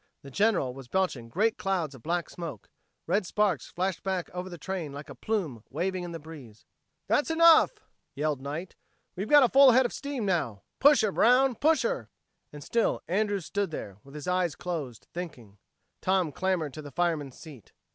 [0.23, 2.71] The General was belching great clouds of black smoke;
[3.05, 6.65] red sparks flashed back over the train like a plume waving in the breeze.
[7.05, 7.73] "That's enough,"
[8.15, 8.75] yelled Knight.
[9.15, 10.63] "We've got a full head of steam now.
[10.79, 12.09] Push her, Brown, push her!"
[12.51, 15.59] And still Andrews stood there, with his eyes closed, thinking.
[16.01, 17.71] Tom clambered to the fireman's seat.